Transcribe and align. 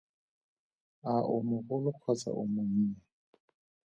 A 1.11 1.13
o 1.33 1.35
mogolo 1.47 1.89
kgotsa 1.97 2.29
o 2.41 2.43
monnye? 2.53 2.91